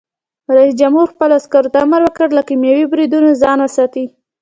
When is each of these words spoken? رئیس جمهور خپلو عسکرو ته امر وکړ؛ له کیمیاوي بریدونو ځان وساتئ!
رئیس 0.55 0.73
جمهور 0.81 1.07
خپلو 1.13 1.33
عسکرو 1.39 1.71
ته 1.73 1.77
امر 1.85 2.01
وکړ؛ 2.03 2.27
له 2.37 2.41
کیمیاوي 2.47 2.85
بریدونو 2.91 3.29
ځان 3.41 3.57
وساتئ! 3.61 4.05